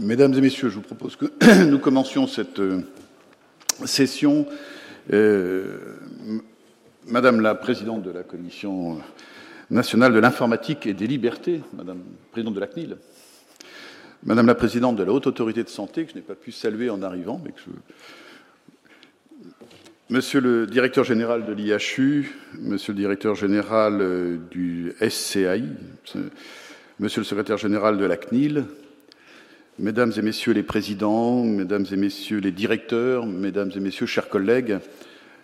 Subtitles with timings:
[0.00, 1.26] Mesdames et messieurs, je vous propose que
[1.70, 2.80] nous commencions cette euh,
[3.84, 4.44] session.
[5.12, 5.78] Euh,
[7.06, 8.98] Madame la présidente de la Commission
[9.70, 12.96] nationale de l'informatique et des libertés, Madame la présidente de la CNIL,
[14.24, 16.90] Madame la présidente de la Haute Autorité de Santé, que je n'ai pas pu saluer
[16.90, 17.70] en arrivant, mais que je...
[20.10, 25.62] Monsieur le directeur général de l'IHU, Monsieur le directeur général euh, du SCAI,
[26.98, 28.64] Monsieur le secrétaire général de la CNIL,
[29.80, 34.78] Mesdames et Messieurs les présidents, Mesdames et Messieurs les directeurs, Mesdames et Messieurs, chers collègues,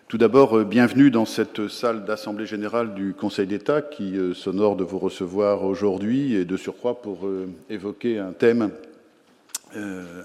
[0.07, 4.77] tout d'abord, euh, bienvenue dans cette salle d'Assemblée générale du Conseil d'État qui euh, s'honore
[4.77, 8.71] de vous recevoir aujourd'hui et de surcroît pour euh, évoquer un thème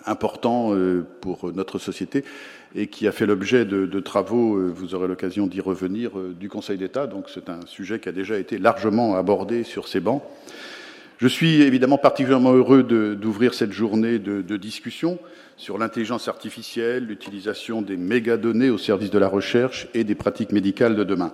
[0.08, 0.74] important
[1.22, 2.24] pour notre société
[2.74, 6.80] et qui a fait l'objet de, de, travaux, vous aurez l'occasion d'y revenir, du Conseil
[6.80, 7.05] d'État.
[7.05, 10.24] Donc c'est un sujet qui a déjà été largement abordé sur ces bancs.
[11.18, 15.18] Je suis évidemment particulièrement heureux d'ouvrir cette journée de, discussion
[15.55, 20.96] sur l'intelligence artificielle, l'utilisation des mégadonnées au service de la recherche et des pratiques médicales
[20.96, 21.32] de demain.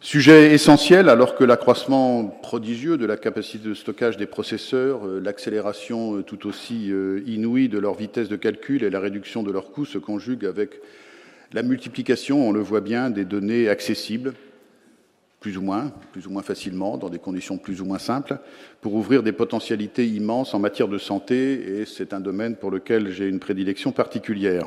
[0.00, 6.18] Sujet essentiel alors que l'accroissement prodigieux de la capacité de stockage des processeurs, euh, l'accélération
[6.18, 9.72] euh, tout aussi euh, inouïe de leur vitesse de calcul et la réduction de leurs
[9.72, 10.82] coûts se conjuguent avec
[11.54, 14.34] la multiplication, on le voit bien, des données accessibles
[15.44, 18.38] plus ou moins, plus ou moins facilement, dans des conditions plus ou moins simples,
[18.80, 23.10] pour ouvrir des potentialités immenses en matière de santé, et c'est un domaine pour lequel
[23.10, 24.66] j'ai une prédilection particulière.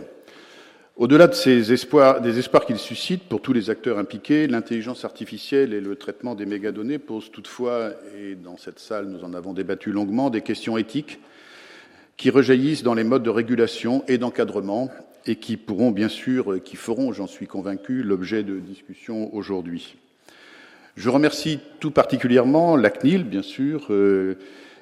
[0.96, 5.74] Au-delà de ces espoirs, des espoirs qu'il suscite pour tous les acteurs impliqués, l'intelligence artificielle
[5.74, 9.92] et le traitement des mégadonnées posent toutefois, et dans cette salle nous en avons débattu
[9.92, 11.20] longuement, des questions éthiques
[12.18, 14.92] qui rejaillissent dans les modes de régulation et d'encadrement
[15.26, 19.98] et qui pourront bien sûr, qui feront, j'en suis convaincu, l'objet de discussions aujourd'hui.
[20.98, 24.34] Je remercie tout particulièrement la CNIL, bien sûr, euh,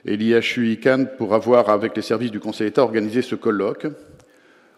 [0.05, 0.79] et l'IHU
[1.17, 3.87] pour avoir, avec les services du Conseil d'État, organisé ce colloque.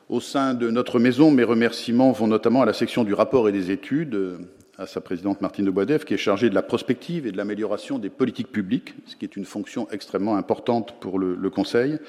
[0.09, 3.51] Au sein de notre maison, mes remerciements vont notamment à la section du rapport et
[3.51, 4.39] des études,
[4.79, 8.09] à sa présidente Martine de qui est chargée de la prospective et de l'amélioration des
[8.09, 11.99] politiques publiques, ce qui est une fonction extrêmement importante pour le, le Conseil,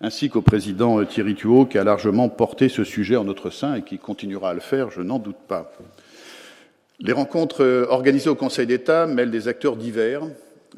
[0.00, 3.82] ainsi qu'au président Thierry Thuot, qui a largement porté ce sujet en notre sein et
[3.82, 5.72] qui continuera à le faire, je n'en doute pas.
[7.00, 10.22] Les rencontres euh, organisées au Conseil d'État mêlent des acteurs divers.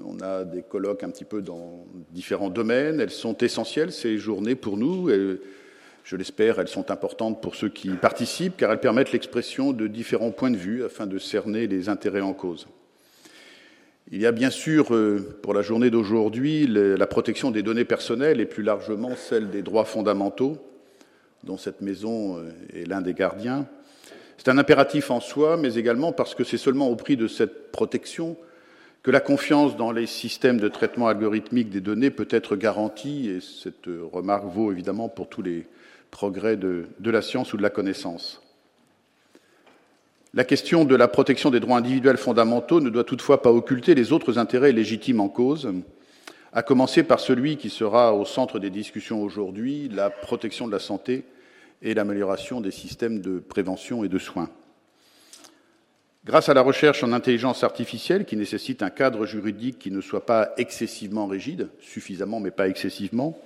[0.04, 3.00] On a des colloques un petit peu dans différents domaines.
[3.00, 5.10] Elles sont essentielles, ces journées, pour nous.
[6.04, 9.86] Je l'espère, elles sont importantes pour ceux qui y participent, car elles permettent l'expression de
[9.86, 12.66] différents points de vue afin de cerner les intérêts en cause.
[14.10, 18.40] Il y a bien sûr, euh, pour la journée d'aujourd'hui, la protection des données personnelles
[18.40, 20.56] et plus largement celle des droits fondamentaux,
[21.44, 23.66] dont cette maison euh, est l'un des gardiens.
[24.38, 27.72] C'est un impératif en soi, mais également parce que c'est seulement au prix de cette
[27.72, 28.36] protection
[29.02, 33.40] que la confiance dans les systèmes de traitement algorithmique des données peut être garantie, et
[33.40, 35.66] cette remarque vaut évidemment pour tous les
[36.10, 38.40] progrès de, la science ou de la connaissance.
[40.34, 44.12] La question de la protection des droits individuels fondamentaux ne doit toutefois pas occulter les
[44.12, 45.72] autres intérêts légitimes en cause,
[46.52, 50.78] à commencer par celui qui sera au centre des discussions aujourd'hui, la protection de la
[50.78, 51.24] santé
[51.82, 54.50] et l'amélioration des systèmes de prévention et de soins.
[56.24, 60.26] Grâce à la recherche en intelligence artificielle, qui nécessite un cadre juridique qui ne soit
[60.26, 63.40] pas excessivement rigide, suffisamment mais pas excessivement,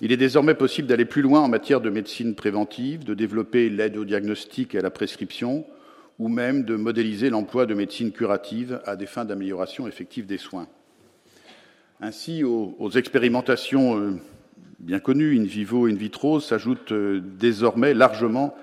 [0.00, 3.96] il est désormais possible d'aller plus loin en matière de médecine préventive, de développer l'aide
[3.96, 5.66] au diagnostic et à la prescription,
[6.18, 10.68] ou même de modéliser l'emploi de médecine curative à des fins d'amélioration effective des soins.
[12.00, 14.20] Ainsi, aux, expérimentations euh,
[14.78, 18.54] bien connu, in vivo, in vitro, s'ajoutent euh, désormais largement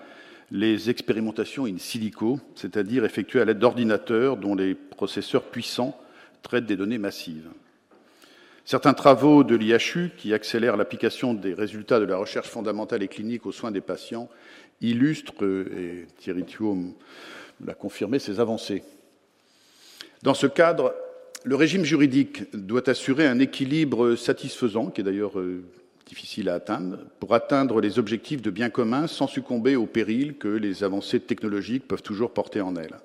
[0.51, 5.97] les expérimentations in silico, c'est-à-dire effectuées à l'aide d'ordinateurs dont les processeurs puissants
[6.41, 7.50] traitent des données massives.
[8.66, 13.45] Certains travaux de l'IHU, qui accélèrent l'application des résultats de la recherche fondamentale et clinique
[13.45, 14.29] aux soins des patients,
[14.81, 16.77] illustrent, euh, et Thierry Thuot
[17.66, 18.83] l'a confirmé, ces avancées.
[20.23, 20.94] Dans ce cadre,
[21.44, 25.63] le régime juridique doit assurer un équilibre satisfaisant, qui est d'ailleurs euh,
[26.11, 30.50] difficile à atteindre, pour atteindre les objectifs de bien commun sans succomber aux périls que
[30.50, 32.97] les avancées technologiques peuvent toujours porter en elles.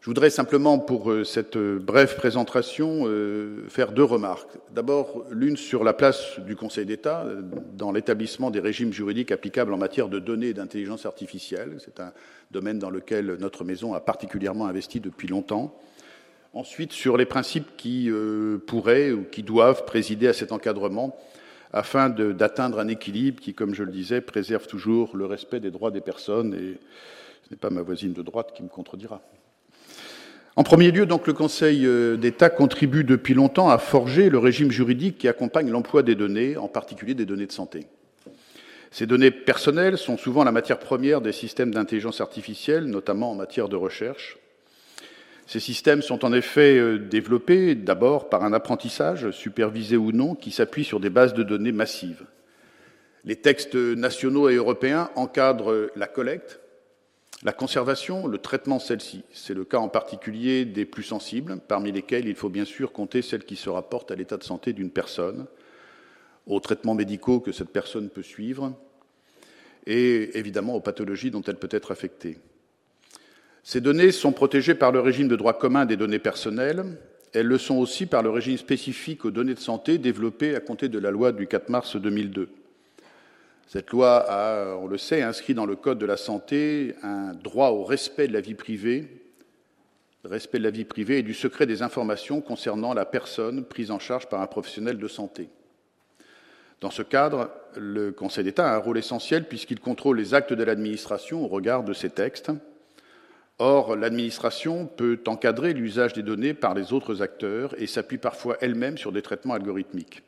[0.00, 4.50] Je voudrais simplement, pour euh, cette brève présentation, euh, faire deux remarques.
[4.74, 7.42] D'abord, l'une sur la place du Conseil d'État euh,
[7.74, 11.76] dans l'établissement des régimes juridiques applicables en matière de données et d'intelligence artificielle.
[11.78, 12.12] C'est un
[12.50, 15.78] domaine dans lequel notre maison a particulièrement investi depuis longtemps.
[16.54, 18.10] Ensuite, sur les principes qui
[18.66, 21.14] pourraient ou qui doivent présider à cet encadrement
[21.72, 25.90] afin d'atteindre un équilibre qui, comme je le disais, préserve toujours le respect des droits
[25.90, 26.78] des personnes, et
[27.44, 29.20] ce n'est pas ma voisine de droite qui me contredira.
[30.56, 34.72] En premier lieu, donc, le Conseil euh, d'État contribue depuis longtemps à forger le régime
[34.72, 37.86] juridique qui accompagne l'emploi des données, en particulier des données de santé.
[38.90, 43.68] Ces données personnelles sont souvent la matière première des systèmes d'intelligence artificielle, notamment en matière
[43.68, 44.38] de recherche.
[45.48, 50.50] Ces systèmes sont en effet euh, développés d'abord par un apprentissage, supervisé ou non, qui
[50.50, 52.26] s'appuie sur des bases de données massives.
[53.24, 56.60] Les textes nationaux et européens encadrent la collecte,
[57.44, 62.28] la conservation, le traitement celle-ci, c'est le cas en particulier des plus sensibles, parmi lesquels
[62.28, 65.46] il faut bien sûr compter celles qui se rapportent à l'état de santé d'une personne,
[66.46, 68.74] aux traitements médicaux que cette personne peut suivre,
[69.86, 72.38] et évidemment aux pathologies dont elle peut être affectée.
[73.62, 76.84] Ces données sont protégées par le régime de droit commun des données personnelles.
[77.34, 80.88] Elles le sont aussi par le régime spécifique aux données de santé développé à compter
[80.88, 82.48] de la loi du 4 mars 2002.
[83.66, 87.68] Cette loi a, on le sait, inscrit dans le Code de la santé un droit
[87.68, 89.06] au respect de la vie privée,
[90.24, 93.98] respect de la vie privée et du secret des informations concernant la personne prise en
[93.98, 95.50] charge par un professionnel de santé.
[96.80, 100.64] Dans ce cadre, le Conseil d'État a un rôle essentiel puisqu'il contrôle les actes de
[100.64, 102.50] l'administration au regard de ces textes.
[103.60, 108.96] Or, l'administration peut encadrer l'usage des données par les autres acteurs et s'appuie parfois elle-même
[108.96, 110.22] sur des traitements algorithmiques.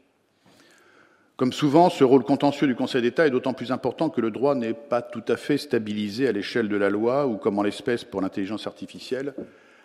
[1.36, 4.54] Comme souvent, ce rôle contentieux du Conseil d'État est d'autant plus important que le droit
[4.54, 8.04] n'est pas tout à fait stabilisé à l'échelle de la loi ou, comme en l'espèce
[8.04, 9.32] pour l'intelligence artificielle,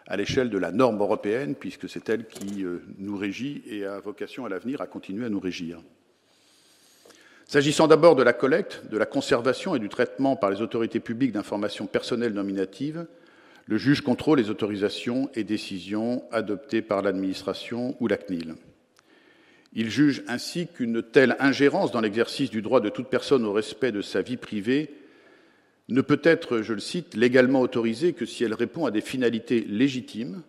[0.08, 4.00] à l'échelle de la norme européenne, puisque c'est elle qui euh, nous régit et a
[4.00, 5.80] vocation à l'avenir à continuer à nous régir.
[7.48, 11.32] S'agissant d'abord de la collecte, de la conservation et du traitement par les autorités publiques
[11.32, 13.06] d'informations personnelles nominatives,
[13.66, 18.56] le juge contrôle les autorisations et décisions adoptées par l'administration ou la CNIL.
[19.74, 23.92] Il juge ainsi qu'une telle ingérence dans l'exercice du droit de toute personne au respect
[23.92, 24.92] de sa vie privée
[25.90, 29.62] ne peut être, je le cite, légalement autorisée que si elle répond à des finalités
[29.62, 30.44] légitimes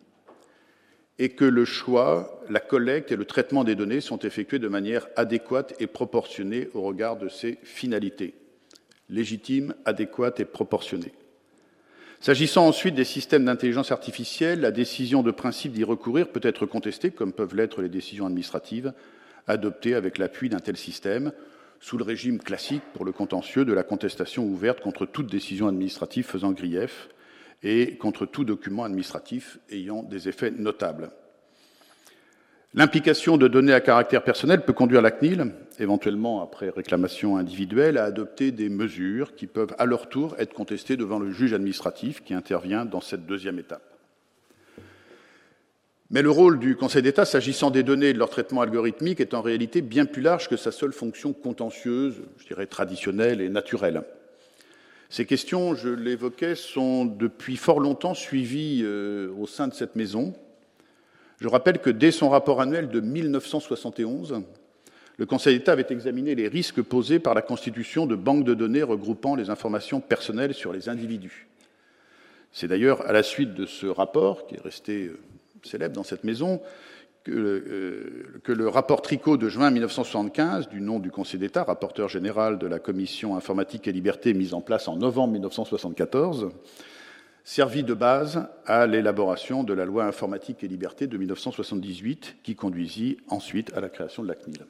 [1.18, 5.08] et que le choix, la collecte et le traitement des données sont effectués de manière
[5.16, 8.34] adéquate et proportionnée au regard de ces finalités.
[9.08, 11.12] Légitimes, adéquates et proportionnées.
[12.20, 17.10] S'agissant ensuite des systèmes d'intelligence artificielle, la décision de principe d'y recourir peut être contestée,
[17.10, 18.92] comme peuvent l'être les décisions administratives,
[19.46, 21.32] adoptée avec l'appui d'un tel système,
[21.78, 26.24] sous le régime classique pour le contentieux de la contestation ouverte contre toute décision administrative
[26.24, 27.08] faisant grief
[27.62, 31.10] et contre tout document administratif ayant des effets notables.
[32.74, 38.04] L'implication de données à caractère personnel peut conduire la CNIL, éventuellement après réclamation individuelle, à
[38.04, 42.34] adopter des mesures qui peuvent à leur tour être contestées devant le juge administratif qui
[42.34, 43.96] intervient dans cette deuxième étape.
[46.10, 49.34] Mais le rôle du Conseil d'État, s'agissant des données et de leur traitement algorithmique, est
[49.34, 54.02] en réalité bien plus large que sa seule fonction contentieuse, je dirais traditionnelle et naturelle.
[55.08, 60.34] Ces questions, je l'évoquais, sont depuis fort longtemps suivies euh, au sein de cette maison.
[61.40, 64.42] Je rappelle que dès son rapport annuel de 1971,
[65.18, 68.82] le Conseil d'État avait examiné les risques posés par la constitution de banques de données
[68.82, 71.48] regroupant les informations personnelles sur les individus.
[72.52, 75.18] C'est d'ailleurs à la suite de ce rapport, qui est resté euh,
[75.62, 76.60] célèbre dans cette maison,
[77.28, 82.58] euh, que, le rapport Tricot de juin 1975, du nom du Conseil d'État, rapporteur général
[82.58, 86.50] de la Commission informatique et liberté mise en place en novembre 1974,
[87.46, 93.18] servit de base à l'élaboration de la loi informatique et liberté de 1978, qui conduisit
[93.28, 94.66] ensuite à la création de la CNIL.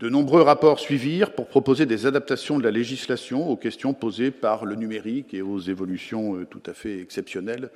[0.00, 4.64] De nombreux rapports suivirent pour proposer des adaptations de la législation aux questions posées par
[4.64, 7.70] le numérique et aux évolutions euh, tout à fait exceptionnelles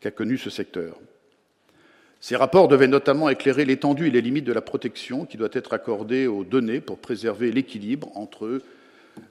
[0.00, 0.98] qu'a connu ce secteur.
[2.18, 5.74] Ces rapports devaient notamment éclairer l'étendue et les limites de la protection qui doit être
[5.74, 8.60] accordée aux données pour préserver l'équilibre entre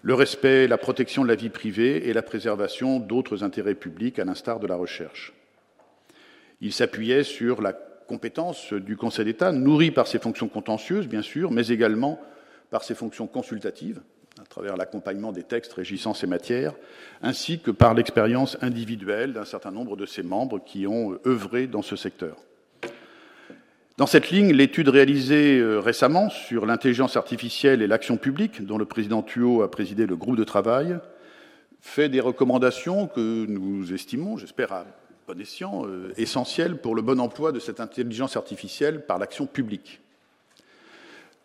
[0.01, 4.25] le respect, la protection de la vie privée et la préservation d'autres intérêts publics, à
[4.25, 5.33] l'instar de la recherche.
[6.61, 11.51] Il s'appuyait sur la compétence du Conseil d'État, nourrie par ses fonctions contentieuses, bien sûr,
[11.51, 12.19] mais également
[12.69, 14.01] par ses fonctions consultatives,
[14.41, 16.73] à travers l'accompagnement des textes régissant ces matières,
[17.21, 21.81] ainsi que par l'expérience individuelle d'un certain nombre de ses membres qui ont œuvré dans
[21.81, 22.37] ce secteur.
[23.97, 28.85] Dans cette ligne, l'étude réalisée euh, récemment sur l'intelligence artificielle et l'action publique, dont le
[28.85, 30.97] président Thuot a présidé le groupe de travail,
[31.79, 34.85] fait des recommandations que nous estimons, j'espère à
[35.27, 40.01] bon escient, euh, essentielles pour le bon emploi de cette intelligence artificielle par l'action publique.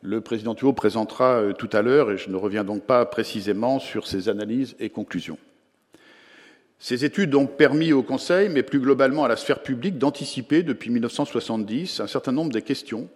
[0.00, 3.78] Le président Thuot présentera euh, tout à l'heure, et je ne reviens donc pas précisément
[3.78, 5.38] sur ses analyses et conclusions.
[6.78, 10.90] Ces études ont permis au Conseil, mais plus globalement à la sphère publique, d'anticiper depuis
[10.90, 13.08] 1970 un certain nombre des questions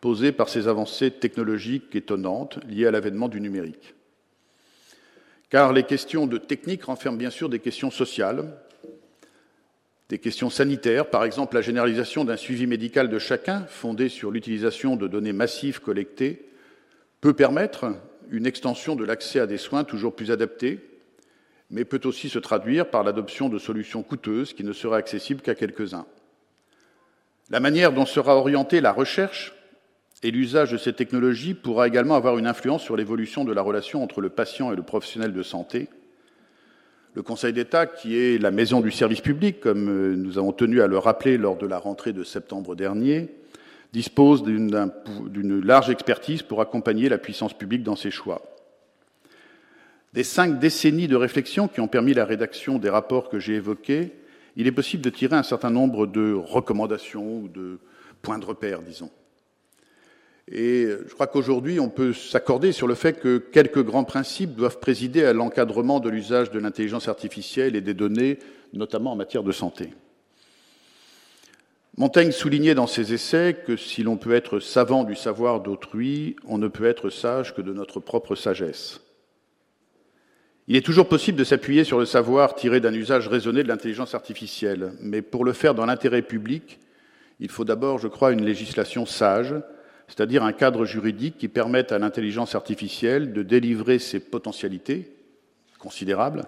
[0.00, 3.94] posées par ces avancées technologiques étonnantes liées à l'avènement du numérique.
[5.50, 8.56] Car les questions de technique renferment bien sûr des questions sociales,
[10.08, 14.96] des questions sanitaires, par exemple la généralisation d'un suivi médical de chacun fondé sur l'utilisation
[14.96, 16.46] de données massives collectées
[17.20, 17.92] peut permettre
[18.30, 20.78] une extension de l'accès à des soins toujours plus adaptés,
[21.70, 25.54] mais peut aussi se traduire par l'adoption de solutions coûteuses qui ne seraient accessibles qu'à
[25.54, 26.06] quelques-uns.
[27.50, 29.54] La manière dont sera orientée la recherche
[30.22, 34.02] et l'usage de ces technologies pourra également avoir une influence sur l'évolution de la relation
[34.02, 35.88] entre le patient et le professionnel de santé,
[37.14, 40.80] le Conseil d'État, qui est la maison du service public, comme euh, nous avons tenu
[40.80, 43.30] à le rappeler lors de la rentrée de septembre dernier,
[43.92, 48.42] dispose d'une large expertise pour accompagner la puissance publique dans ses choix.
[50.12, 54.12] Des cinq décennies de réflexion qui ont permis la rédaction des rapports que j'ai évoqués,
[54.56, 57.78] il est possible de tirer un certain nombre de recommandations ou de
[58.20, 59.10] points de repère, disons.
[60.50, 64.80] Et je crois qu'aujourd'hui, on peut s'accorder sur le fait que quelques grands principes doivent
[64.80, 68.40] présider à l'encadrement de l'usage de l'intelligence artificielle et des données,
[68.72, 69.90] notamment en matière de santé.
[71.96, 76.58] Montaigne soulignait dans ses essais que si l'on peut être savant du savoir d'autrui, on
[76.58, 79.00] ne peut être sage que de notre propre sagesse.
[80.70, 84.14] Il est toujours possible de s'appuyer sur le savoir tiré d'un usage raisonné de l'intelligence
[84.14, 86.78] artificielle, mais pour le faire dans l'intérêt public,
[87.40, 89.52] il faut d'abord, je crois, une législation sage,
[90.06, 95.12] c'est-à-dire un cadre juridique qui permette à l'intelligence artificielle de délivrer ses potentialités
[95.80, 96.44] considérables,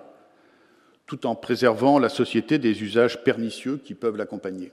[1.07, 4.71] tout en préservant la société des usages pernicieux qui peuvent l'accompagner.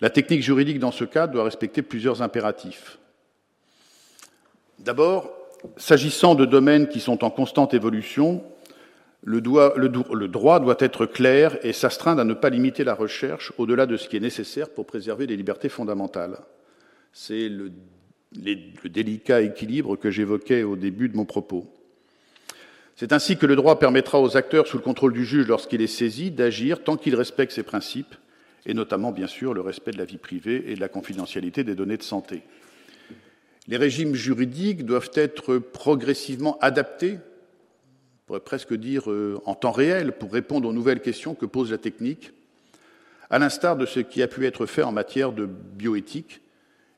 [0.00, 3.00] La technique juridique, dans ce cas, doit respecter plusieurs impératifs.
[4.78, 5.39] D'abord,
[5.76, 8.42] s'agissant de domaines qui sont en constante évolution,
[9.22, 9.40] le,
[9.76, 13.96] le, droit doit être clair et s'astreindre à ne pas limiter la recherche au-delà de
[13.96, 16.38] ce qui est nécessaire pour préserver les libertés fondamentales.
[17.12, 17.70] C'est le,
[18.32, 21.66] délicat équilibre que j'évoquais au début de mon propos.
[22.96, 25.86] C'est ainsi que le droit permettra aux acteurs, sous le contrôle du juge lorsqu'il est
[25.86, 28.14] saisi, d'agir tant qu'ils respectent ses principes,
[28.66, 31.74] et notamment, bien sûr, le respect de la vie privée et de la confidentialité des
[31.74, 32.42] données de santé.
[33.70, 40.10] Les régimes juridiques doivent être progressivement adaptés, on pourrait presque dire euh, en temps réel,
[40.18, 42.32] pour répondre aux nouvelles questions que pose la technique,
[43.30, 46.40] à l'instar de ce qui a pu être fait en matière de bioéthique,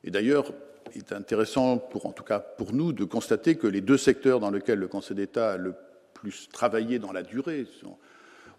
[0.02, 0.50] et d'ailleurs,
[0.94, 4.40] il est intéressant, pour, en tout cas pour nous, de constater que les deux secteurs
[4.40, 5.74] dans lesquels le Conseil d'État a le
[6.14, 7.66] plus travaillé dans la durée,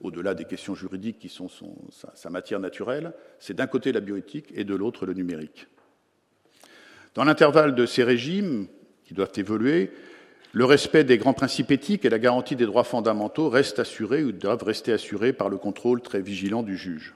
[0.01, 1.49] au-delà des questions juridiques qui sont
[1.89, 5.67] sa, sa matière naturelle, c'est d'un côté la bioéthique et de l'autre le numérique.
[7.15, 8.67] Dans l'intervalle de ces régimes,
[9.05, 9.91] qui doivent évoluer,
[10.51, 14.31] le respect des grands principes éthiques et la garantie des droits fondamentaux restent assurés ou
[14.31, 17.15] doivent rester assurés par le contrôle très vigilant du juge.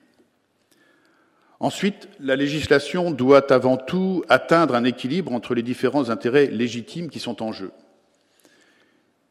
[1.59, 7.19] Ensuite, la législation doit avant tout atteindre un équilibre entre les différents intérêts légitimes qui
[7.19, 7.71] sont en jeu.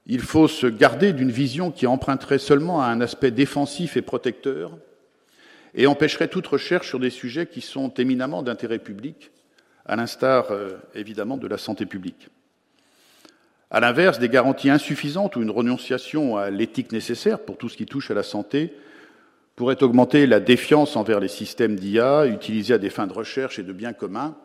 [0.07, 4.77] Il faut se garder d'une vision qui emprunterait seulement à un aspect défensif et protecteur
[5.75, 9.31] et empêcherait toute recherche sur des sujets qui sont éminemment d'intérêt public,
[9.87, 12.28] à l'instar euh, évidemment de la santé publique.
[13.71, 17.87] À l'inverse, des garanties insuffisantes ou une renonciation à l'éthique nécessaire pour tout ce qui
[17.87, 18.75] touche à la santé
[19.57, 23.62] pourrait augmenter la défiance envers les systèmes d'IA utilisés à des fins de recherche et
[23.62, 24.37] de biens communs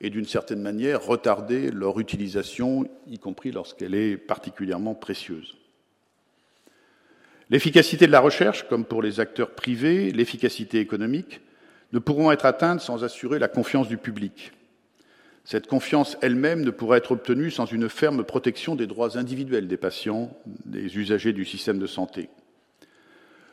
[0.00, 5.54] et d'une certaine manière retarder leur utilisation, y compris lorsqu'elle est particulièrement précieuse.
[7.50, 11.40] L'efficacité de la recherche, comme pour les acteurs privés, l'efficacité économique,
[11.92, 14.52] ne pourront être atteintes sans assurer la confiance du public.
[15.44, 19.76] Cette confiance elle-même ne pourra être obtenue sans une ferme protection des droits individuels des
[19.76, 20.34] patients,
[20.64, 22.30] des usagers du système de santé.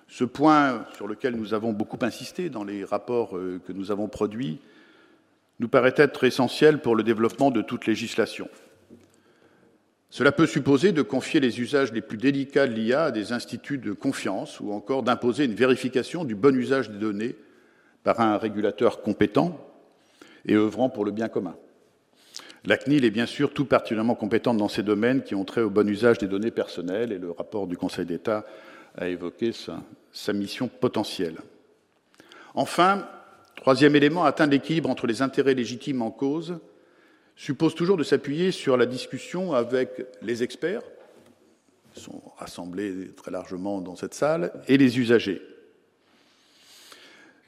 [0.07, 4.07] Ce point sur lequel nous avons beaucoup insisté dans les rapports euh, que nous avons
[4.07, 4.60] produits
[5.60, 8.50] nous paraît être essentiel pour le développement de toute législation.
[10.10, 13.77] Cela peut supposer de confier les usages les plus délicats de l'IA à des instituts
[13.77, 17.36] de confiance ou encore d'imposer une vérification du bon usage des données
[18.03, 19.57] par un régulateur compétent
[20.45, 21.55] et œuvrant pour le bien commun.
[22.65, 25.72] La CNIL est bien sûr tout particulièrement compétente dans ces domaines qui ont trait au
[25.72, 28.46] bon usage des données personnelles et le rapport du Conseil d'État
[28.96, 31.38] a évoqué sa, mission potentielle.
[32.53, 33.08] Enfin,
[33.56, 36.60] troisième élément, atteindre l'équilibre entre les intérêts légitimes en cause
[37.36, 40.84] suppose toujours de s'appuyer sur la discussion avec les experts,
[41.94, 45.41] qui sont rassemblés très largement dans cette salle, et les usagers.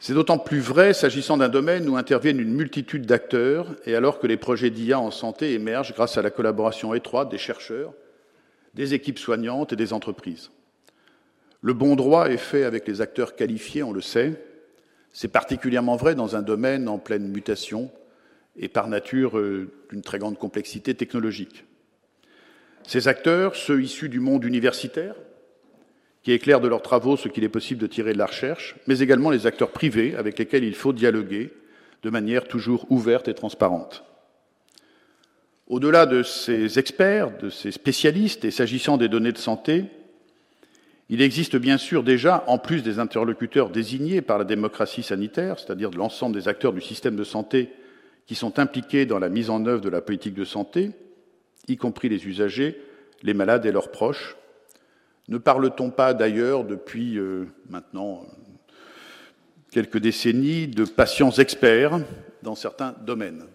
[0.05, 4.27] C'est d'autant plus vrai s'agissant d'un domaine où interviennent une multitude d'acteurs et alors que
[4.27, 7.93] les projets d'IA en santé émergent grâce à la collaboration étroite des chercheurs,
[8.73, 10.51] des équipes soignantes et des entreprises.
[11.61, 14.43] Le bon droit est fait avec les acteurs qualifiés, on le sait.
[15.13, 17.89] C'est particulièrement vrai dans un domaine en pleine mutation
[18.57, 21.63] et par nature euh, d'une très grande complexité technologique.
[22.85, 25.15] Ces acteurs, ceux issus du monde universitaire,
[26.23, 28.99] qui éclairent de leurs travaux ce qu'il est possible de tirer de la recherche, mais
[28.99, 31.51] également les acteurs privés avec lesquels il faut dialoguer
[32.01, 34.03] de manière toujours ouverte et transparente.
[35.67, 39.85] Au-delà de ces experts, de ces spécialistes, et s'agissant des données de santé,
[41.09, 45.89] il existe bien sûr déjà, en plus des interlocuteurs désignés par la démocratie sanitaire, c'est-à-dire
[45.89, 47.69] de l'ensemble des acteurs du système de santé
[48.25, 50.91] qui sont impliqués dans la mise en œuvre de la politique de santé,
[51.67, 52.79] y compris les usagers,
[53.21, 54.37] les malades et leurs proches.
[55.29, 58.25] Ne parle-t-on pas d'ailleurs depuis euh, maintenant
[59.71, 61.99] quelques décennies de patients experts
[62.41, 63.45] dans certains domaines?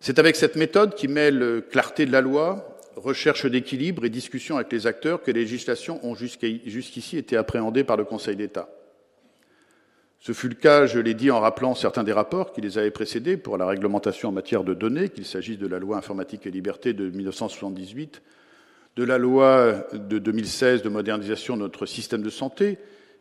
[0.00, 4.72] C'est avec cette méthode qui mêle clarté de la loi, recherche d'équilibre et discussion avec
[4.72, 8.68] les acteurs que les législations ont jusqu'ici été appréhendées par le Conseil d'État.
[10.18, 12.90] Ce fut le cas, je l'ai dit en rappelant certains des rapports qui les avaient
[12.90, 16.50] précédés pour la réglementation en matière de données, qu'il s'agisse de la loi informatique et
[16.50, 18.20] liberté de 1978,
[18.96, 22.78] de la loi de 2016 de modernisation de notre système de santé,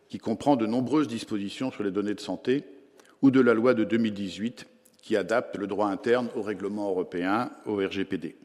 [0.10, 2.64] qui comprend de nombreuses dispositions sur les données de santé,
[3.22, 4.66] ou de la loi de 2018,
[5.02, 8.36] qui adapte le droit interne au règlement européen, au RGPD.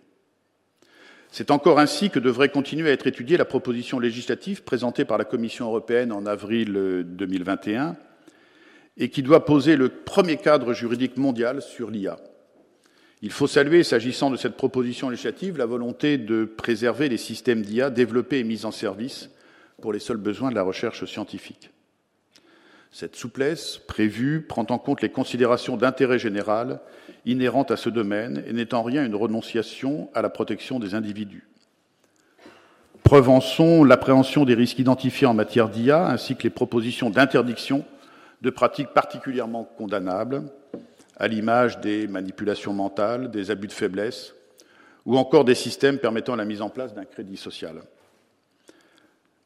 [1.31, 5.25] C'est encore ainsi que devrait continuer à être étudiée la proposition législative présentée par la
[5.25, 6.73] Commission européenne en avril
[7.05, 7.97] 2021
[8.97, 12.19] et qui doit poser le premier cadre juridique mondial sur l'IA.
[13.25, 17.89] Il faut saluer, s'agissant de cette proposition législative, la volonté de préserver les systèmes d'IA
[17.89, 19.31] développés et mis en service
[19.81, 21.71] pour les seuls besoins de la recherche scientifique.
[22.93, 26.81] Cette souplesse prévue prend en compte les considérations d'intérêt général
[27.25, 31.49] inhérentes à ce domaine et n'est en rien une renonciation à la protection des individus.
[33.05, 37.87] Preuve en sont l'appréhension des risques identifiés en matière d'IA ainsi que les propositions d'interdiction
[38.43, 40.43] de pratiques particulièrement condamnables,
[41.17, 44.35] à l'image des manipulations mentales, des abus de faiblesse,
[45.07, 47.83] ou encore des systèmes permettant la mise en place d'un crédit social.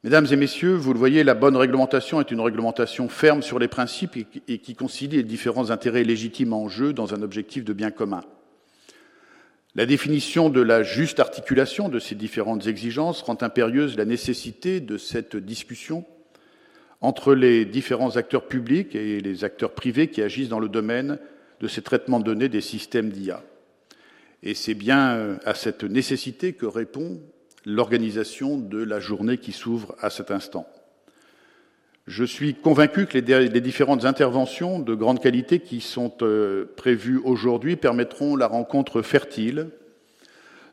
[0.05, 3.67] Mesdames et messieurs, vous le voyez, la bonne réglementation est une réglementation ferme sur les
[3.67, 7.91] principes et qui concilie les différents intérêts légitimes en jeu dans un objectif de bien
[7.91, 8.23] commun.
[9.75, 14.99] La définition de la juste articulation de ces différentes exigences rend impérieuse la nécessité de
[14.99, 16.05] cette discussion
[17.01, 21.19] entre les différents acteurs publics et les acteurs privés qui agissent dans le domaine
[21.61, 23.43] de ces traitements de données des systèmes d'IA.
[24.43, 27.21] Et c'est bien euh, à cette nécessité que répond
[27.65, 30.67] l'organisation de la journée qui s'ouvre à cet instant.
[32.07, 37.77] Je suis convaincu que les, différentes interventions de grande qualité qui sont euh, prévues aujourd'hui
[37.77, 39.69] permettront la rencontre fertile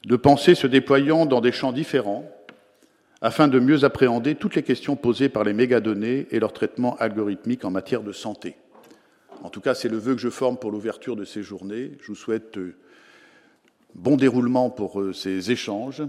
[0.05, 2.31] de pensées se déployant dans des champs différents,
[3.21, 7.65] afin de mieux appréhender toutes les questions posées par les mégadonnées et leur traitement algorithmique
[7.65, 8.55] en matière de santé.
[9.43, 11.97] En tout cas, c'est le vœu que je forme pour l'ouverture de ces journées.
[12.01, 12.75] Je vous souhaite euh,
[13.93, 16.03] bon déroulement pour euh, ces échanges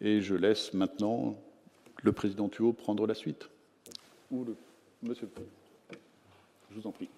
[0.00, 1.36] et je laisse maintenant
[2.02, 3.48] le président Thuot prendre la suite.
[4.30, 4.56] Ou le
[5.02, 5.28] monsieur.
[6.70, 7.08] Je vous en prie.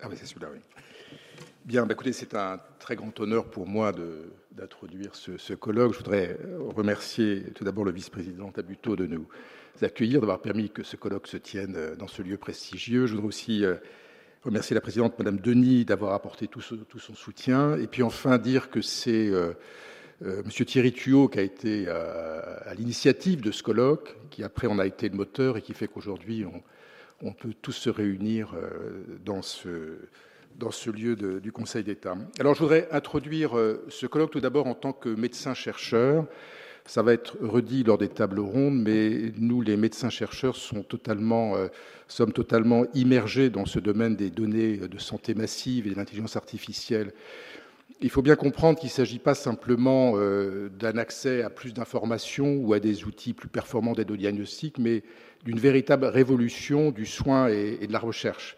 [0.00, 0.60] Ah c'est celui-là, oui.
[1.64, 3.92] Bien, bah, écoutez, c'est un très grand honneur pour moi
[4.52, 5.94] d'introduire ce, colloque.
[5.94, 6.38] Je voudrais
[6.76, 9.26] remercier tout d'abord le vice-président Tabuto de nous
[9.84, 13.06] accueillir, d'avoir permis que ce colloque se tienne dans ce lieu prestigieux.
[13.06, 13.76] Je voudrais aussi euh,
[14.44, 17.76] remercier la présidente, Madame Denis, d'avoir apporté tout, son soutien.
[17.78, 19.52] Et puis enfin dire que c'est euh,
[20.24, 24.78] euh, Monsieur Thierry Thuot qui a été à l'initiative de ce colloque, qui après en
[24.78, 26.44] a été le moteur et qui fait qu'aujourd'hui
[27.22, 28.54] on, peut tous se réunir
[29.24, 32.16] dans ce lieu du Conseil d'État.
[32.40, 36.26] Alors je voudrais introduire euh, ce colloque tout d'abord en tant que médecin-chercheur.
[36.86, 41.68] Ça va être redit lors des tables rondes, mais nous, les médecins-chercheurs, euh,
[42.08, 47.12] sommes totalement immergés dans ce domaine des données de santé massive et de l'intelligence artificielle.
[48.00, 52.56] Il faut bien comprendre qu'il ne s'agit pas simplement euh, d'un accès à plus d'informations
[52.56, 55.02] ou à des outils plus performants d'aide au diagnostic, mais
[55.44, 58.56] d'une véritable révolution du soin et de la recherche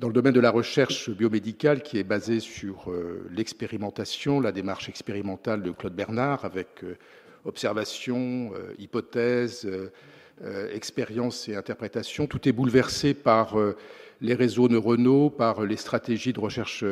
[0.00, 4.88] dans le domaine de la recherche biomédicale qui est basée sur euh, l'expérimentation, la démarche
[4.88, 6.82] expérimentale de Claude Bernard avec
[7.44, 9.68] euh, observation, euh, hypothèse,
[10.72, 12.26] expérience et interprétation.
[12.26, 13.58] Tout est bouleversé par
[14.22, 16.82] les réseaux neuronaux, par les stratégies de recherche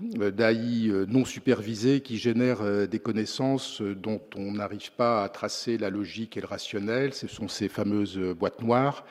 [0.00, 6.36] d'AI non supervisées qui génèrent des connaissances dont on n'arrive pas à tracer la logique
[6.36, 7.14] et le rationnel.
[7.14, 9.04] Ce sont ces fameuses boîtes noires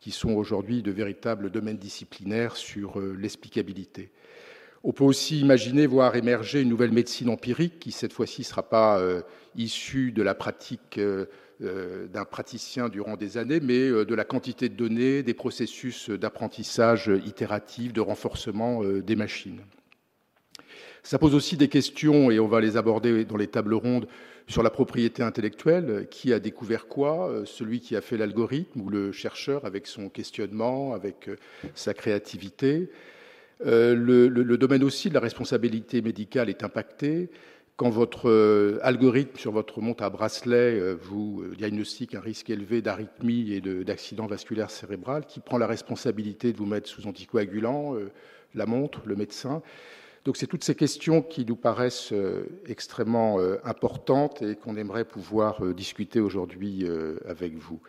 [0.00, 4.10] qui sont aujourd'hui de véritables domaines disciplinaires sur euh, l'explicabilité.
[4.82, 8.62] On peut aussi imaginer voir émerger une nouvelle médecine empirique qui, cette fois-ci, ne sera
[8.62, 9.20] pas euh,
[9.54, 11.26] issue de la pratique euh,
[11.60, 17.92] d'un praticien durant des années, mais de la quantité de données, des processus d'apprentissage itératif,
[17.92, 19.60] de renforcement des machines.
[21.02, 24.08] Ça pose aussi des questions, et on va les aborder dans les tables rondes,
[24.48, 26.06] sur la propriété intellectuelle.
[26.10, 30.94] Qui a découvert quoi Celui qui a fait l'algorithme ou le chercheur avec son questionnement,
[30.94, 31.28] avec
[31.74, 32.88] sa créativité?
[33.64, 37.30] Le, le, domaine aussi de la responsabilité médicale est impacté.
[37.80, 42.50] Quand votre euh, algorithme sur votre montre à bracelet euh, vous euh, diagnostique un risque
[42.50, 47.94] élevé d'arythmie et d'accident vasculaire cérébral, qui prend la responsabilité de vous mettre sous anticoagulant
[48.54, 49.62] La montre, le médecin
[50.26, 52.12] donc c'est toutes ces questions qui nous paraissent
[52.66, 56.86] extrêmement importantes et qu'on aimerait pouvoir discuter aujourd'hui
[57.26, 57.80] avec vous.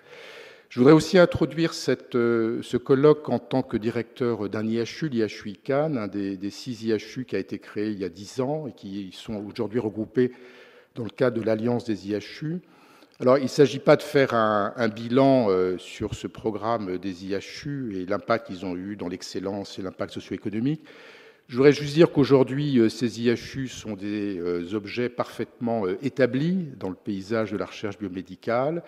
[0.72, 1.74] Je voudrais aussi introduire
[2.16, 7.26] euh, ce colloque en tant que directeur d'un IHU, l'IHU ICANN, un des, six IHU
[7.26, 10.32] qui a été créé il y a dix ans et qui sont aujourd'hui regroupés
[10.96, 12.62] dans le cadre de l'Alliance des IHU.
[13.20, 17.98] Alors, il ne s'agit pas de faire un, bilan euh, sur ce programme des IHU
[17.98, 20.86] et l'impact qu'ils ont eu dans l'excellence et l'impact socio-économique.
[21.50, 26.96] Je voudrais juste dire qu'aujourd'hui, euh, ces IHU sont des objets parfaitement établis dans le
[26.96, 28.84] paysage de la recherche biomédicale.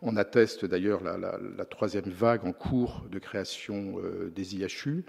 [0.00, 5.04] On atteste d'ailleurs la, troisième vague en cours de création euh, des IHU.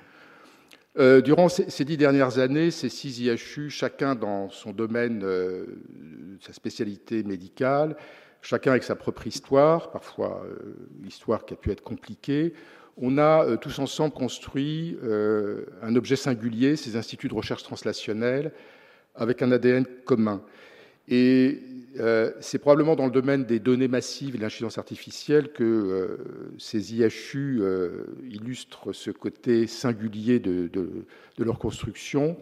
[0.98, 5.66] Euh, durant ces, dix dernières années, ces six IHU, chacun dans son domaine, euh,
[6.42, 7.96] sa spécialité médicale,
[8.42, 10.44] chacun avec sa propre histoire, parfois
[11.06, 12.54] histoire qui a pu être compliquée,
[12.98, 14.98] on a tous ensemble construit
[15.82, 18.52] un objet singulier, ces instituts de recherche translationnelle,
[19.16, 20.42] avec un ADN commun.
[22.40, 26.18] C'est probablement dans le domaine des données massives et de l'intelligence artificielle que euh,
[26.58, 30.70] ces IHU euh, illustrent ce côté singulier de,
[31.38, 32.38] leur construction.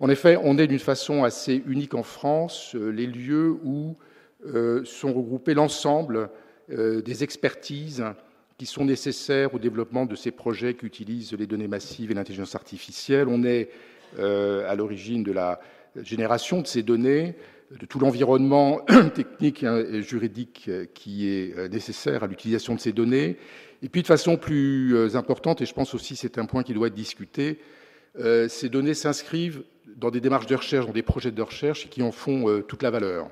[0.00, 3.96] En effet, on est d'une façon assez unique en France les lieux où
[4.84, 6.30] sont regroupés l'ensemble
[6.68, 8.04] des expertises
[8.56, 12.54] qui sont nécessaires au développement de ces projets qui utilisent les données massives et l'intelligence
[12.54, 13.26] artificielle.
[13.28, 13.70] On est
[14.16, 15.60] à l'origine de la
[15.96, 17.34] génération de ces données,
[17.70, 18.80] de tout l'environnement
[19.14, 23.36] technique et juridique qui est euh, nécessaire à l'utilisation de ces données.
[23.82, 26.72] Et puis de façon plus euh, importante, et je pense aussi c'est un point qui
[26.72, 27.58] doit être discuté,
[28.18, 29.62] euh, ces données s'inscrivent
[29.96, 32.90] dans des démarches de recherche, dans des projets de recherche qui en font toute la
[32.90, 33.28] valeur.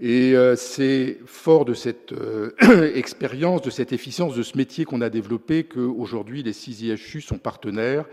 [0.00, 2.12] Et c'est fort de cette
[2.94, 7.38] expérience, de cette efficience, de ce métier qu'on a développé qu'aujourd'hui les six IHU sont
[7.38, 8.04] partenaires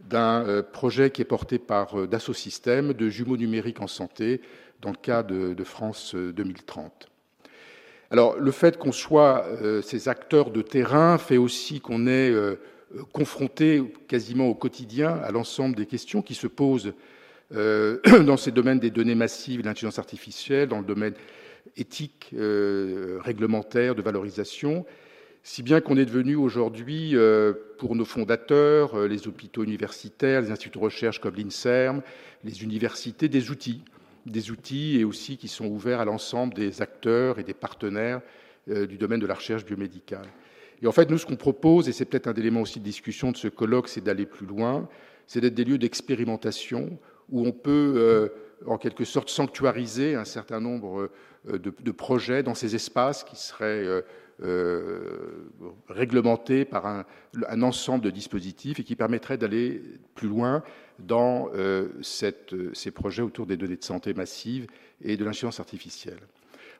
[0.00, 4.40] d'un euh, projet qui est porté par euh, Dassault Systèmes de jumeaux numériques en santé
[4.80, 7.08] dans le cas de, France 2030.
[7.08, 7.48] Euh,
[8.10, 9.44] Alors, le fait qu'on soit
[9.82, 12.32] ces acteurs de terrain fait aussi qu'on est
[13.12, 16.92] confronté quasiment au quotidien à l'ensemble des questions qui se posent
[17.50, 21.14] dans ces domaines des données massives de l'intelligence artificielle, dans le domaine
[21.76, 24.86] éthique, réglementaire, de valorisation,
[25.42, 30.50] si bien qu'on est devenu aujourd'hui, euh, pour nos fondateurs, euh, les hôpitaux universitaires, les
[30.50, 32.02] instituts de recherche comme l'INSERM,
[32.44, 33.82] les universités, des outils,
[34.26, 38.20] des outils et aussi qui sont ouverts à l'ensemble des acteurs et des partenaires
[38.68, 40.26] euh, du domaine de la recherche biomédicale.
[40.82, 43.32] Et en fait, nous, ce qu'on propose, et c'est peut-être un élément aussi de discussion
[43.32, 44.88] de ce colloque, c'est d'aller plus loin,
[45.26, 46.98] c'est d'être des lieux d'expérimentation
[47.30, 48.30] où on peut,
[48.64, 51.10] en quelque sorte, sanctuariser un certain nombre
[51.44, 54.02] de, projets dans ces espaces qui seraient
[54.40, 55.48] euh,
[55.88, 57.04] réglementé par un,
[57.60, 59.82] ensemble de dispositifs et qui permettrait d'aller
[60.14, 60.62] plus loin
[61.00, 64.68] dans euh, cette, ces projets autour des données de santé massives
[65.02, 66.20] et de l'intelligence artificielle.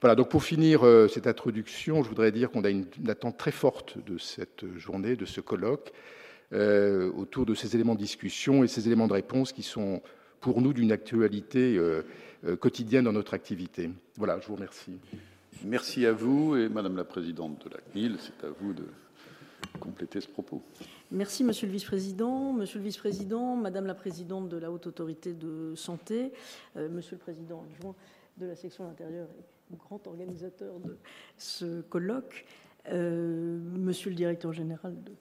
[0.01, 3.51] Voilà, donc pour finir euh, cette introduction, je voudrais dire qu'on a une, attente très
[3.51, 5.93] forte de cette journée, de ce colloque,
[6.53, 10.01] autour de ces éléments de discussion et ces éléments de réponse qui sont
[10.41, 11.79] pour nous d'une actualité
[12.59, 13.91] quotidienne dans notre activité.
[14.17, 14.99] Voilà, je vous remercie.
[15.65, 18.85] Merci à vous et Madame la Présidente de la CNIL, c'est à vous de
[19.81, 20.63] compléter ce propos.
[21.11, 25.75] Merci Monsieur le Vice-président, Monsieur le Vice-président, Madame la Présidente de la Haute Autorité de
[25.75, 26.33] Santé,
[26.77, 27.95] euh, Monsieur le Président adjoint
[28.37, 30.97] de la section intérieure et grand organisateur de
[31.37, 32.47] ce colloque,
[32.91, 35.13] euh, monsieur le directeur général de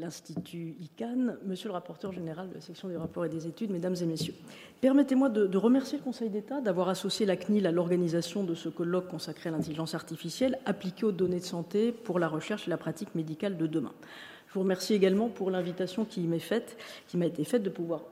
[0.00, 3.96] l'Institut ICANN, monsieur le rapporteur général de la section des rapports et des études, mesdames
[4.00, 4.34] et messieurs.
[4.80, 9.08] Permettez-moi de, remercier le Conseil d'État d'avoir associé la CNIL à l'organisation de ce colloque
[9.08, 13.14] consacré à l'intelligence artificielle appliquée aux données de santé pour la recherche et la pratique
[13.14, 13.92] médicale de demain.
[14.48, 16.76] Je vous remercie également pour l'invitation qui m'est faite,
[17.08, 18.02] qui m'a été faite de pouvoir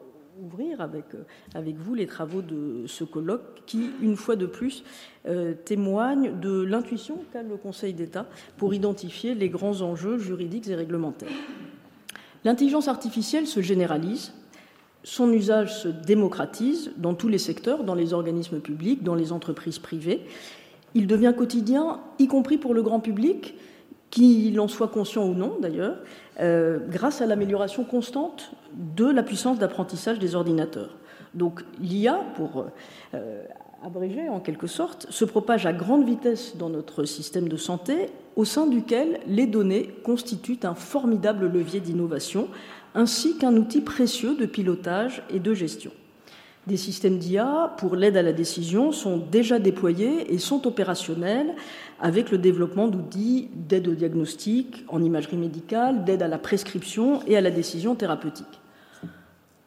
[0.43, 1.25] ouvrir avec, euh,
[1.55, 4.83] avec vous les travaux de ce colloque qui, une fois de plus,
[5.27, 8.27] euh, témoigne de l'intuition qu'a le Conseil d'État
[8.57, 11.29] pour identifier les grands enjeux juridiques et réglementaires.
[12.45, 14.33] L'intelligence artificielle se généralise,
[15.05, 19.79] son usage se démocratise dans tous les secteurs, dans les organismes publics, dans les entreprises
[19.79, 20.23] privées.
[20.95, 23.55] Il devient quotidien, y compris pour le grand public,
[24.13, 25.97] qu'il en soit conscient ou non d'ailleurs,
[26.39, 30.91] euh, grâce à l'amélioration constante de la puissance d'apprentissage des ordinateurs.
[31.35, 32.67] Donc l'IA, pour
[33.15, 33.43] euh,
[33.83, 38.45] abréger en quelque sorte, se propage à grande vitesse dans notre système de santé, au
[38.45, 42.49] sein duquel les données constituent un formidable levier d'innovation,
[42.95, 45.91] ainsi qu'un outil précieux de pilotage et de gestion.
[46.69, 51.57] Des systèmes d'IA pour l'aide à la décision sont déjà déployés et sont opérationnels
[52.01, 57.37] avec le développement d'outils d'aide au diagnostic en imagerie médicale, d'aide à la prescription et
[57.37, 58.61] à la décision thérapeutique.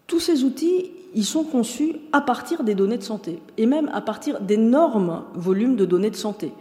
[0.08, 4.00] Tous ces outils, ils sont conçus à partir des données de santé et même à
[4.00, 6.54] partir d'énormes volumes de données de santé.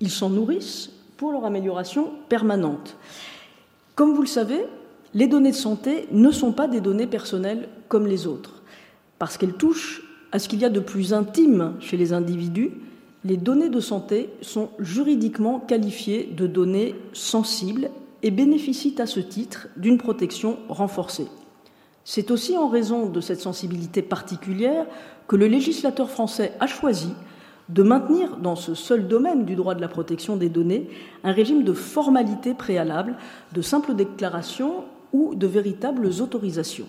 [0.00, 2.96] Ils s'en nourrissent pour leur amélioration permanente.
[3.94, 4.64] Comme vous le savez,
[5.14, 8.55] les données de santé ne sont pas des données personnelles comme les autres,
[9.18, 10.02] parce qu'elles touchent
[10.32, 12.70] à ce qu'il y a de plus intime chez les individus.
[13.24, 17.90] Les données de santé sont juridiquement qualifiées de données sensibles
[18.22, 21.26] et bénéficient à ce titre d'une protection renforcée.
[22.04, 24.86] C'est aussi en raison de cette sensibilité particulière
[25.26, 27.10] que le législateur français a choisi
[27.68, 30.88] de maintenir dans ce seul domaine du droit de la protection des données
[31.24, 33.16] un régime de formalités préalables,
[33.52, 36.86] de simples déclarations ou de véritables autorisations.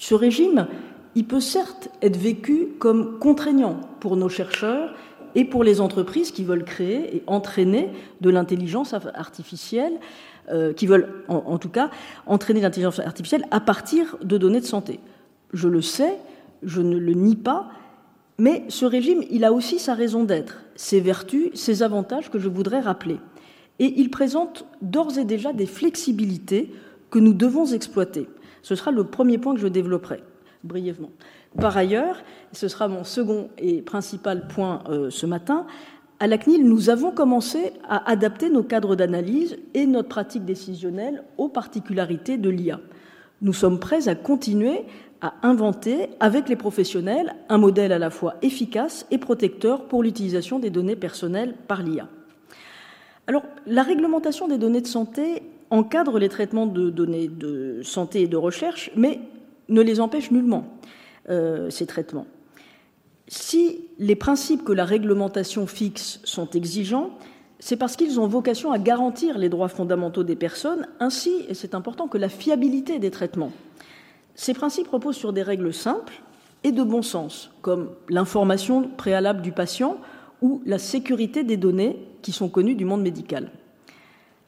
[0.00, 0.66] Ce régime,
[1.14, 4.94] il peut certes être vécu comme contraignant pour nos chercheurs
[5.34, 7.90] et pour les entreprises qui veulent créer et entraîner
[8.22, 9.92] de l'intelligence artificielle
[10.50, 11.90] euh, qui veulent en, tout cas
[12.24, 15.00] entraîner l'intelligence artificielle à partir de données de santé.
[15.52, 16.16] Je le sais,
[16.62, 17.68] je ne le nie pas,
[18.38, 22.48] mais ce régime, il a aussi sa raison d'être, ses vertus, ses avantages que je
[22.48, 23.18] voudrais rappeler.
[23.78, 26.72] Et il présente d'ores et déjà des flexibilités
[27.10, 28.28] que nous devons exploiter.
[28.62, 30.22] Ce sera le premier point que je développerai
[30.64, 31.10] brièvement.
[31.58, 35.66] Par ailleurs, ce sera mon second et principal point euh, ce matin,
[36.22, 41.24] à la CNIL, nous avons commencé à adapter nos cadres d'analyse et notre pratique décisionnelle
[41.38, 42.78] aux particularités de l'IA.
[43.40, 44.84] Nous sommes prêts à continuer
[45.22, 50.58] à inventer avec les professionnels un modèle à la fois efficace et protecteur pour l'utilisation
[50.58, 52.06] des données personnelles par l'IA.
[53.26, 58.28] Alors, la réglementation des données de santé encadre les traitements de données de santé et
[58.28, 59.20] de recherche, mais
[59.68, 60.64] ne les empêche nullement,
[61.28, 62.26] euh, ces traitements.
[63.28, 67.10] Si les principes que la réglementation fixe sont exigeants,
[67.60, 71.74] c'est parce qu'ils ont vocation à garantir les droits fondamentaux des personnes, ainsi, et c'est
[71.74, 73.52] important, que la fiabilité des traitements.
[74.34, 76.22] Ces principes reposent sur des règles simples
[76.64, 79.98] et de bon sens, comme l'information préalable du patient
[80.42, 83.50] ou la sécurité des données qui sont connues du monde médical.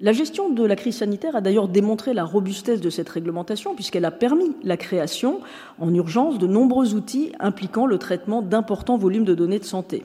[0.04, 4.04] La gestion de la crise sanitaire a d'ailleurs démontré la robustesse de cette réglementation puisqu'elle
[4.04, 5.38] a permis la création
[5.78, 10.04] en urgence de nombreux outils impliquant le traitement d'importants volumes de données de santé.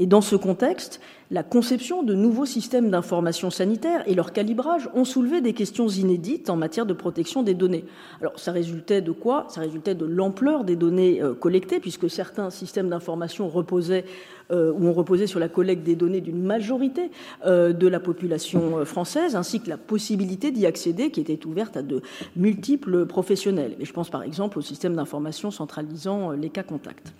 [0.00, 0.98] Et dans ce contexte,
[1.30, 6.48] la conception de nouveaux systèmes d'information sanitaire et leur calibrage ont soulevé des questions inédites
[6.48, 7.84] en matière de protection des données.
[8.22, 9.44] Alors, ça résultait de quoi?
[9.50, 14.06] Ça résultait de l'ampleur des données euh, collectées, puisque certains systèmes d'information reposaient
[14.50, 17.10] euh, ou ont reposé sur la collecte des données d'une majorité
[17.44, 21.82] euh, de la population française, ainsi que la possibilité d'y accéder, qui était ouverte à
[21.82, 22.00] de
[22.36, 23.76] multiples professionnels.
[23.78, 27.12] Et je pense par exemple au système d'information centralisant les cas contacts.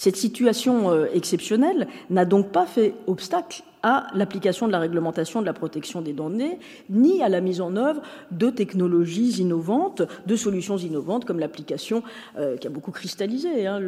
[0.00, 5.44] Cette situation euh, exceptionnelle n'a donc pas fait obstacle à l'application de la réglementation de
[5.44, 6.58] la protection des données,
[6.88, 12.02] ni à la mise en œuvre de technologies innovantes, de solutions innovantes, comme l'application
[12.38, 13.78] euh, qui a beaucoup cristallisé hein,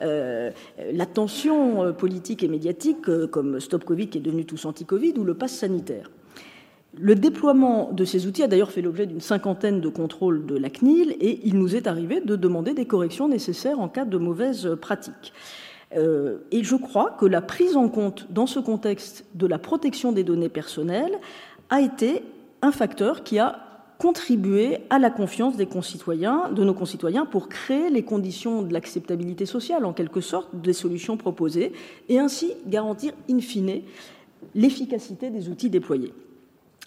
[0.00, 0.50] euh,
[0.92, 5.52] l'attention politique et médiatique, comme Stop Covid qui est devenu tous anti-Covid, ou le pass
[5.52, 6.10] sanitaire.
[6.98, 10.68] Le déploiement de ces outils a d'ailleurs fait l'objet d'une cinquantaine de contrôles de la
[10.68, 14.76] CNIL et il nous est arrivé de demander des corrections nécessaires en cas de mauvaises
[14.80, 15.32] pratiques.
[15.96, 20.12] Euh, et je crois que la prise en compte dans ce contexte de la protection
[20.12, 21.18] des données personnelles
[21.70, 22.22] a été
[22.60, 23.58] un facteur qui a
[23.98, 29.46] contribué à la confiance des concitoyens, de nos concitoyens, pour créer les conditions de l'acceptabilité
[29.46, 31.72] sociale, en quelque sorte, des solutions proposées,
[32.08, 33.82] et ainsi garantir, in fine,
[34.54, 36.12] l'efficacité des outils déployés.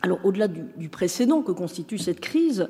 [0.02, 2.68] Alors, au-delà du, précédent que constitue cette crise,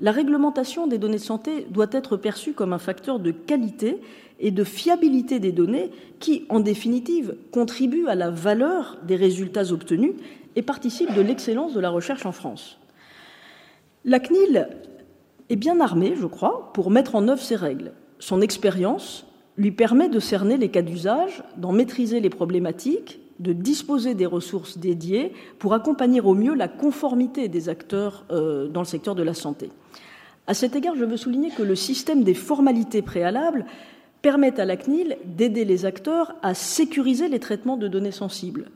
[0.00, 3.98] la réglementation des données de santé doit être perçue comme un facteur de qualité
[4.40, 10.12] et de fiabilité des données qui, en définitive, contribue à la valeur des résultats obtenus
[10.56, 12.78] et participe de l'excellence de la recherche en France.
[14.04, 14.68] La CNIL
[15.50, 17.92] est bien armée, je crois, pour mettre en œuvre ces règles.
[18.20, 24.14] Son expérience lui permet de cerner les cas d'usage, d'en maîtriser les problématiques de disposer
[24.14, 29.14] des ressources dédiées pour accompagner au mieux la conformité des acteurs euh, dans le secteur
[29.14, 29.70] de la santé.
[30.46, 33.66] À cet égard, je veux souligner que le système des formalités préalables
[34.22, 38.70] permet à la CNIL d'aider les acteurs à sécuriser les traitements de données sensibles.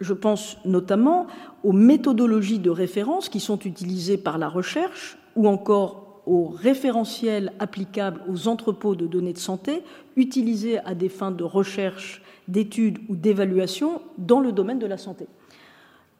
[0.00, 1.26] Je pense notamment
[1.64, 8.20] aux méthodologies de référence qui sont utilisées par la recherche ou encore aux référentiels applicables
[8.28, 9.82] aux entrepôts de données de santé
[10.16, 15.26] utilisés à des fins de recherche, d'études ou d'évaluation dans le domaine de la santé.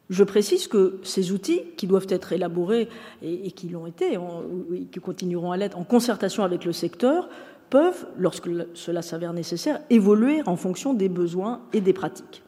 [0.09, 2.89] Je précise que ces outils, qui doivent être élaborés
[3.21, 4.17] et, qui l'ont été,
[4.91, 7.29] qui continueront à l'être en concertation avec le secteur,
[7.69, 12.43] peuvent, lorsque cela s'avère nécessaire, évoluer en fonction des besoins et des pratiques.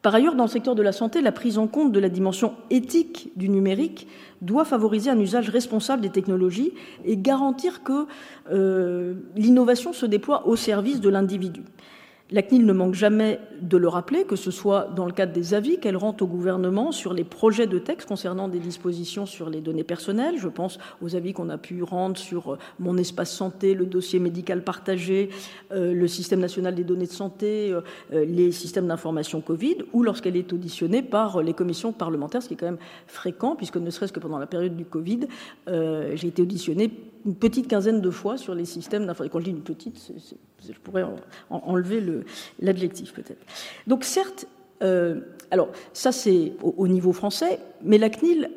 [0.00, 2.54] Par ailleurs, dans le secteur de la santé, la prise en compte de la dimension
[2.70, 4.06] éthique du numérique
[4.40, 6.72] doit favoriser un usage responsable des technologies
[7.04, 8.06] et garantir que
[8.52, 11.62] euh, l'innovation se déploie au service de l'individu.
[12.32, 15.54] La CNIL ne manque jamais de le rappeler, que ce soit dans le cadre des
[15.54, 19.60] avis qu'elle rend au gouvernement sur les projets de texte concernant des dispositions sur les
[19.60, 20.34] données personnelles.
[20.36, 24.18] Je pense aux avis qu'on a pu rendre sur euh, mon espace santé, le dossier
[24.18, 25.30] médical partagé,
[25.70, 30.36] euh, le système national des données de santé, euh, les systèmes d'information Covid, ou lorsqu'elle
[30.36, 34.12] est auditionnée par les commissions parlementaires, ce qui est quand même fréquent, puisque ne serait-ce
[34.12, 35.28] que pendant la période du Covid,
[35.68, 36.90] j'ai été auditionnée
[37.24, 39.32] une petite quinzaine de fois sur les systèmes d'information.
[39.32, 40.12] Quand je dis une petite,
[40.64, 41.04] je pourrais
[41.50, 42.00] enlever
[42.60, 43.44] l'adjectif peut-être.
[43.86, 44.46] Donc certes,
[44.82, 48.50] euh, alors ça c'est au, niveau français, mais la CNIL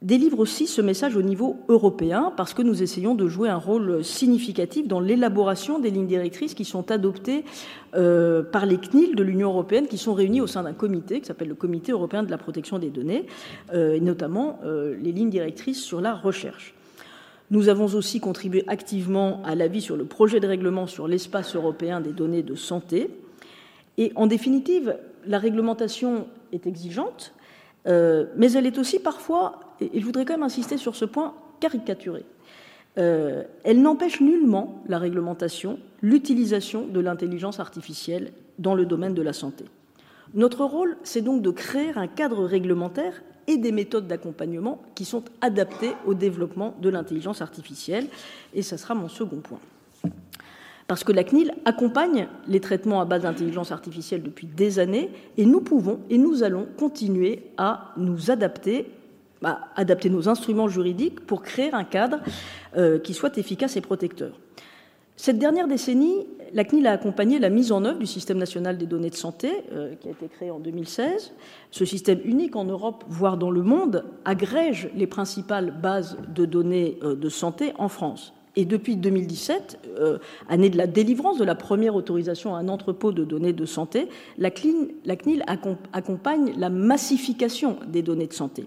[0.00, 4.04] délivre aussi ce message au niveau européen parce que nous essayons de jouer un rôle
[4.04, 7.44] significatif dans l'élaboration des lignes directrices qui sont adoptées
[7.94, 11.26] euh, par les CNIL de l'Union européenne qui sont réunies au sein d'un comité qui
[11.26, 13.26] s'appelle le Comité européen de la protection des données,
[13.74, 16.74] euh, et notamment les lignes directrices sur la recherche.
[17.52, 22.00] Nous avons aussi contribué activement à l'avis sur le projet de règlement sur l'espace européen
[22.00, 23.10] des données de santé.
[23.98, 27.34] Et en définitive, la réglementation est exigeante,
[27.86, 31.34] euh, mais elle est aussi parfois, et je voudrais quand même insister sur ce point,
[31.60, 32.24] caricaturée.
[32.96, 39.34] Euh, elle n'empêche nullement la réglementation, l'utilisation de l'intelligence artificielle dans le domaine de la
[39.34, 39.66] santé.
[40.32, 45.24] Notre rôle, c'est donc de créer un cadre réglementaire et des méthodes d'accompagnement qui sont
[45.40, 48.06] adaptées au développement de l'intelligence artificielle.
[48.54, 49.60] Et ce sera mon second point.
[50.88, 55.46] Parce que la CNIL accompagne les traitements à base d'intelligence artificielle depuis des années et
[55.46, 58.90] nous pouvons et nous allons continuer à nous adapter,
[59.42, 62.18] à adapter nos instruments juridiques pour créer un cadre
[62.76, 64.38] euh, qui soit efficace et protecteur.
[65.22, 68.86] Cette dernière décennie, la CNIL a accompagné la mise en œuvre du système national des
[68.86, 71.32] données de santé, euh, qui a été créé en 2016.
[71.70, 76.98] Ce système unique en Europe, voire dans le monde, agrège les principales bases de données
[77.04, 78.34] euh, de santé en France.
[78.56, 83.12] Et depuis 2017, euh, année de la délivrance de la première autorisation à un entrepôt
[83.12, 84.08] de données de santé,
[84.38, 85.44] la CNIL
[85.92, 88.66] accompagne la massification des données de santé.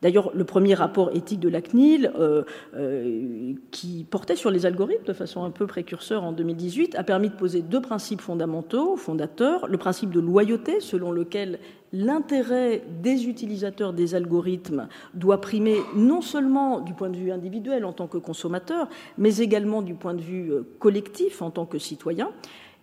[0.00, 2.44] D'ailleurs, le premier rapport éthique de la CNIL, euh,
[2.76, 7.30] euh, qui portait sur les algorithmes de façon un peu précurseur en 2018, a permis
[7.30, 9.66] de poser deux principes fondamentaux, fondateurs.
[9.66, 11.58] Le principe de loyauté, selon lequel
[11.92, 17.92] l'intérêt des utilisateurs des algorithmes doit primer non seulement du point de vue individuel en
[17.92, 22.30] tant que consommateur, mais également du point de vue euh, collectif en tant que citoyen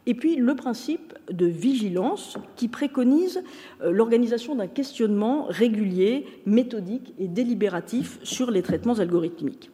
[0.07, 3.43] et puis le principe de vigilance qui préconise
[3.81, 9.71] euh, l'organisation d'un questionnement régulier, méthodique et délibératif sur les traitements algorithmiques.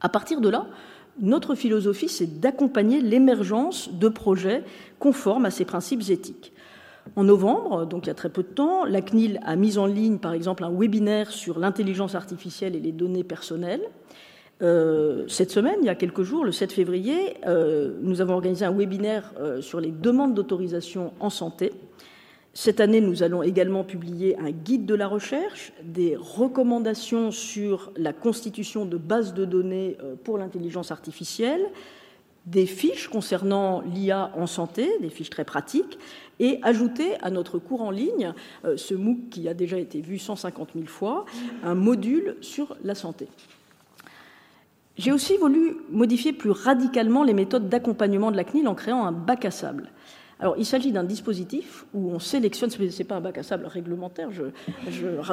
[0.00, 0.66] À partir de là,
[1.20, 4.64] notre philosophie, c'est d'accompagner l'émergence de projets
[4.98, 6.52] conformes à ces principes éthiques.
[7.16, 9.86] En novembre, donc il y a très peu de temps, la CNIL a mis en
[9.86, 13.82] ligne, par exemple, un webinaire sur l'intelligence artificielle et les données personnelles.
[14.62, 18.64] Euh, cette semaine, il y a quelques jours, le 7 février, euh, nous avons organisé
[18.64, 21.72] un webinaire euh, sur les demandes d'autorisation en santé.
[22.54, 28.12] Cette année, nous allons également publier un guide de la recherche, des recommandations sur la
[28.12, 31.62] constitution de bases de données pour l'intelligence artificielle,
[32.44, 35.98] des fiches concernant l'IA en santé, des fiches très pratiques,
[36.40, 38.34] et ajouter à notre cours en ligne,
[38.76, 41.24] ce MOOC qui a déjà été vu 150 000 fois,
[41.64, 43.28] un module sur la santé.
[44.96, 49.12] J'ai aussi voulu modifier plus radicalement les méthodes d'accompagnement de la CNIL en créant un
[49.12, 49.90] bac à sable.
[50.38, 53.64] Alors, il s'agit d'un dispositif où on sélectionne, ce n'est pas un bac à sable
[53.66, 54.42] réglementaire, je,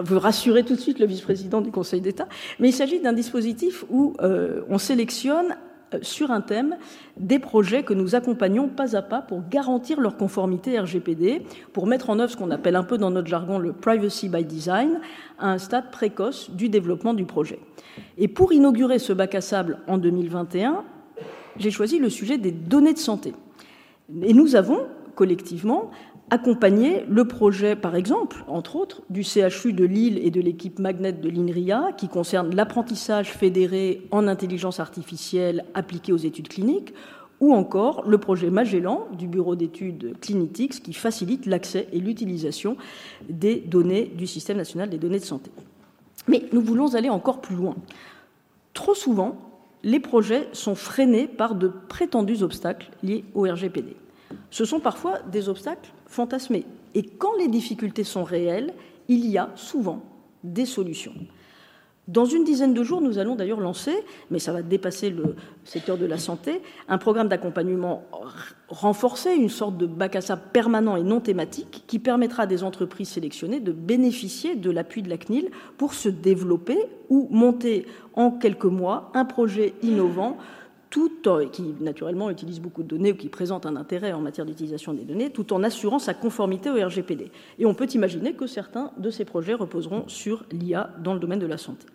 [0.03, 2.27] veux rassurer tout de suite le vice-président du Conseil d'État,
[2.59, 5.57] mais il s'agit d'un dispositif où euh, on sélectionne
[6.01, 6.77] sur un thème
[7.17, 12.09] des projets que nous accompagnons pas à pas pour garantir leur conformité RGPD, pour mettre
[12.09, 14.99] en œuvre ce qu'on appelle un peu dans notre jargon le privacy by design,
[15.39, 17.59] à un stade précoce du développement du projet.
[18.17, 20.83] Et pour inaugurer ce bac à sable en 2021,
[21.57, 23.33] j'ai choisi le sujet des données de santé.
[24.23, 25.91] Et nous avons collectivement
[26.29, 31.13] accompagner le projet, par exemple, entre autres, du CHU de Lille et de l'équipe Magnet
[31.13, 36.93] de l'INRIA, qui concerne l'apprentissage fédéré en intelligence artificielle appliquée aux études cliniques,
[37.39, 42.75] ou encore le projet Magellan du Bureau d'études Clinitics, qui facilite l'accès et l'utilisation
[43.29, 45.51] des données du Système national des données de santé.
[46.27, 47.75] Mais nous voulons aller encore plus loin.
[48.73, 49.37] Trop souvent,
[49.83, 53.95] les projets sont freinés par de prétendus obstacles liés au RGPD.
[54.51, 56.65] Ce sont parfois des obstacles fantasmés.
[56.95, 58.73] Et quand les difficultés sont réelles,
[59.07, 60.01] il y a souvent
[60.43, 61.13] des solutions.
[62.09, 63.93] Dans une dizaine de jours, nous allons d'ailleurs lancer,
[64.31, 68.03] mais ça va dépasser le secteur de la santé, un programme d'accompagnement
[68.67, 72.63] renforcé, une sorte de bac à sable permanent et non thématique, qui permettra à des
[72.63, 76.79] entreprises sélectionnées de bénéficier de l'appui de la CNIL pour se développer
[77.09, 77.85] ou monter
[78.15, 80.37] en quelques mois un projet innovant
[80.89, 81.09] tout
[81.51, 85.03] qui naturellement utilise beaucoup de données ou qui présente un intérêt en matière d'utilisation des
[85.03, 87.31] données, tout en assurant sa conformité au RGPD.
[87.59, 91.39] Et on peut imaginer que certains de ces projets reposeront sur l'IA dans le domaine
[91.39, 91.85] de la santé.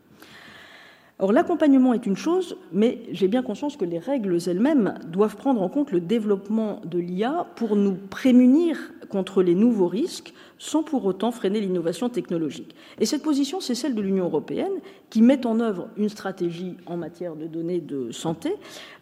[1.20, 5.62] Or, l'accompagnement est une chose, mais j'ai bien conscience que les règles elles-mêmes doivent prendre
[5.62, 8.76] en compte le développement de l'IA pour nous prémunir
[9.10, 12.74] contre les nouveaux risques, sans pour autant freiner l'innovation technologique.
[12.98, 14.72] Et cette position, c'est celle de l'Union européenne,
[15.08, 18.56] qui met en œuvre une stratégie en matière de données de santé,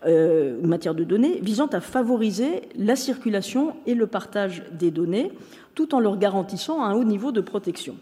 [0.04, 5.32] euh, matière de données, visant à favoriser la circulation et le partage des données,
[5.74, 7.96] tout en leur garantissant un haut niveau de protection.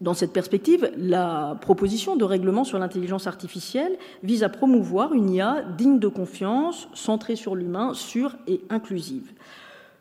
[0.00, 5.64] Dans cette perspective, la proposition de règlement sur l'intelligence artificielle vise à promouvoir une IA
[5.76, 9.32] digne de confiance, centrée sur l'humain, sûre et inclusive.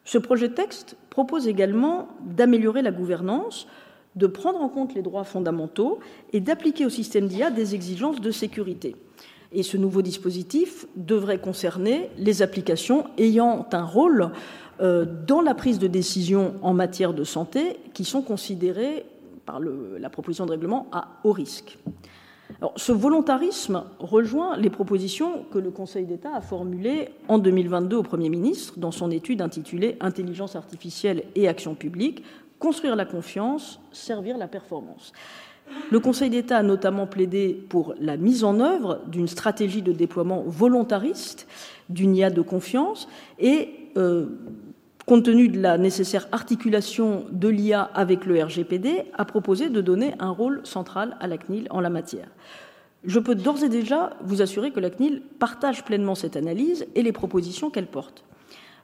[0.05, 3.67] Ce projet de texte propose également d'améliorer la gouvernance,
[4.15, 5.99] de prendre en compte les droits fondamentaux
[6.31, 8.95] et d'appliquer au système d'IA des exigences de sécurité.
[9.51, 14.29] Et ce nouveau dispositif devrait concerner les applications ayant un rôle
[14.79, 19.05] euh, dans la prise de décision en matière de santé qui sont considérées
[19.47, 21.79] par la proposition de règlement à haut risque.
[22.75, 28.29] ce volontarisme rejoint les propositions que le Conseil d'État a formulées en 2022 au Premier
[28.29, 32.23] ministre dans son étude intitulée Intelligence artificielle et action publique,
[32.59, 35.13] construire la confiance, servir la performance.
[35.91, 40.43] Le Conseil d'État a notamment plaidé pour la mise en œuvre d'une stratégie de déploiement
[40.45, 41.47] volontariste
[41.89, 43.07] d'une IA de confiance
[43.39, 44.27] et euh,
[45.07, 50.13] compte tenu de la nécessaire articulation de l'IA avec le RGPD, a proposé de donner
[50.19, 52.27] un rôle central à la CNIL en la matière.
[53.05, 57.03] Je peux d'ores et déjà vous assurer que la CNIL partage pleinement cette analyse et
[57.03, 58.25] les propositions qu'elle porte.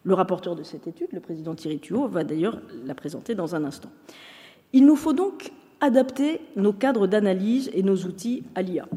[0.05, 3.65] Le rapporteur de cette étude, le président Thierry Thuot, va d'ailleurs la présenter dans un
[3.65, 3.89] instant.
[4.71, 5.51] Il nous faut donc
[5.82, 8.88] adapter nos cadres d'analyse et nos outils à l'IA.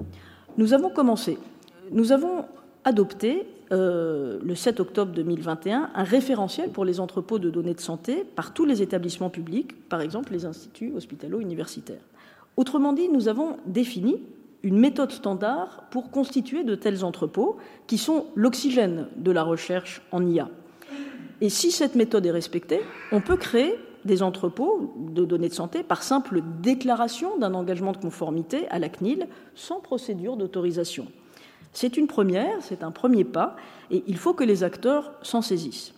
[0.58, 1.38] Nous avons commencé.
[1.90, 2.44] Nous avons
[2.84, 8.24] adopté euh, le 7 octobre 2021 un référentiel pour les entrepôts de données de santé
[8.24, 12.02] par tous les établissements publics, par exemple les instituts hospitalo-universitaires.
[12.56, 14.22] Autrement dit, nous avons défini
[14.62, 17.56] une méthode standard pour constituer de tels entrepôts
[17.86, 20.48] qui sont l'oxygène de la recherche en IA.
[21.40, 22.80] Et si cette méthode est respectée,
[23.12, 27.98] on peut créer des entrepôts de données de santé par simple déclaration d'un engagement de
[27.98, 31.06] conformité à la CNIL sans procédure d'autorisation.
[31.76, 33.54] C'est une première, c'est un premier pas,
[33.90, 35.92] et il faut que les acteurs s'en saisissent.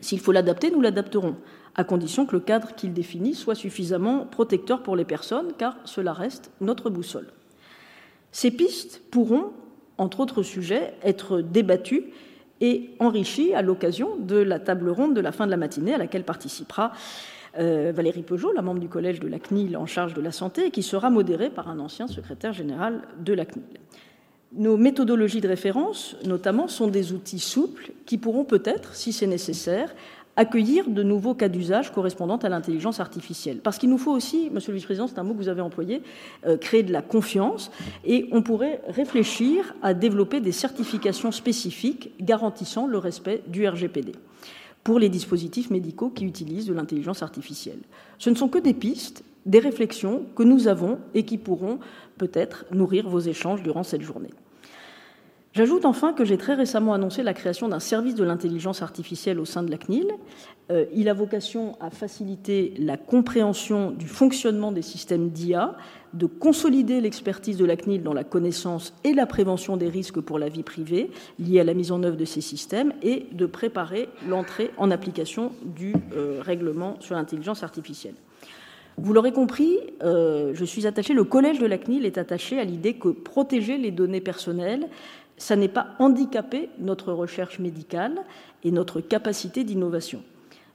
[0.00, 1.36] S'il faut l'adapter, nous l'adapterons,
[1.76, 6.12] à condition que le cadre qu'il définit soit suffisamment protecteur pour les personnes, car cela
[6.12, 7.28] reste notre boussole.
[8.32, 9.52] Ces pistes pourront,
[9.98, 12.06] entre autres sujets, être débattues
[12.60, 15.98] et enrichies à l'occasion de la table ronde de la fin de la matinée à
[15.98, 16.90] laquelle participera
[17.60, 20.66] euh, Valérie Peugeot, la membre du collège de la CNIL en charge de la santé,
[20.66, 23.78] et qui sera modérée par un ancien secrétaire général de la CNIL.
[24.52, 29.94] Nos méthodologies de référence, notamment, sont des outils souples qui pourront peut-être, si c'est nécessaire,
[30.36, 33.58] accueillir de nouveaux cas d'usage correspondant à l'intelligence artificielle.
[33.58, 36.00] Parce qu'il nous faut aussi, Monsieur le Vice-président, c'est un mot que vous avez employé,
[36.46, 37.72] euh, créer de la confiance
[38.04, 44.12] et on pourrait réfléchir à développer des certifications spécifiques garantissant le respect du RGPD
[44.84, 47.80] pour les dispositifs médicaux qui utilisent de l'intelligence artificielle.
[48.18, 51.80] Ce ne sont que des pistes, des réflexions que nous avons et qui pourront
[52.18, 54.30] peut-être nourrir vos échanges durant cette journée.
[55.54, 59.44] J'ajoute enfin que j'ai très récemment annoncé la création d'un service de l'intelligence artificielle au
[59.44, 60.06] sein de la CNIL.
[60.70, 65.74] Euh, il a vocation à faciliter la compréhension du fonctionnement des systèmes d'IA,
[66.12, 70.38] de consolider l'expertise de la CNIL dans la connaissance et la prévention des risques pour
[70.38, 74.08] la vie privée liés à la mise en œuvre de ces systèmes et de préparer
[74.28, 78.14] l'entrée en application du euh, règlement sur l'intelligence artificielle.
[79.00, 82.64] Vous l'aurez compris, euh, je suis attaché, le collège de la CNIL est attaché à
[82.64, 84.88] l'idée que protéger les données personnelles,
[85.36, 88.16] ça n'est pas handicaper notre recherche médicale
[88.64, 90.24] et notre capacité d'innovation.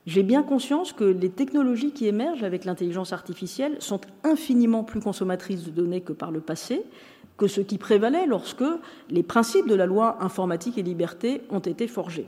[0.05, 5.65] J'ai bien conscience que les technologies qui émergent avec l'intelligence artificielle sont infiniment plus consommatrices
[5.65, 6.84] de données que par le passé,
[7.38, 8.63] que ce qui prévalait lorsque
[9.09, 12.28] les principes de la loi informatique et liberté ont été forgés.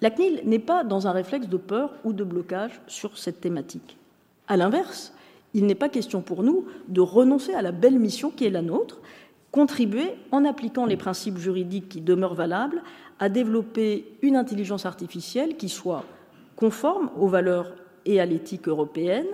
[0.00, 3.96] La CNIL n'est pas dans un réflexe de peur ou de blocage sur cette thématique.
[4.50, 5.12] À l'inverse,
[5.54, 8.62] il n'est pas question pour nous de renoncer à la belle mission qui est la
[8.62, 9.00] nôtre,
[9.52, 12.82] contribuer, en appliquant les principes juridiques qui demeurent valables,
[13.20, 16.04] à développer une intelligence artificielle qui soit
[16.56, 17.76] conforme aux valeurs
[18.06, 19.28] et à l'éthique européenne,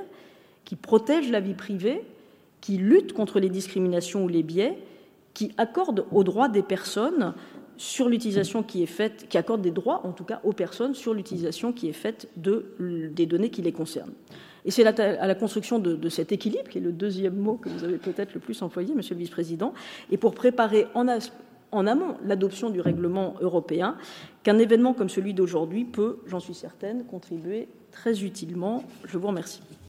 [0.66, 2.04] qui protège la vie privée,
[2.60, 4.76] qui lutte contre les discriminations ou les biais,
[5.32, 7.32] qui accorde aux droits des personnes
[7.78, 11.14] sur l'utilisation qui est faite, qui accorde des droits en tout cas aux personnes sur
[11.14, 12.66] l'utilisation qui est faite de,
[13.14, 14.12] des données qui les concernent.
[14.66, 17.84] Et c'est à la construction de, cet équilibre, qui est le deuxième mot que vous
[17.84, 19.72] avez peut-être le plus employé, Monsieur le Vice-président,
[20.10, 21.06] et pour préparer en,
[21.70, 23.96] en amont l'adoption du règlement européen,
[24.42, 28.82] qu'un événement comme celui d'aujourd'hui peut, j'en suis certaine, contribuer très utilement.
[29.04, 29.62] Je vous remercie.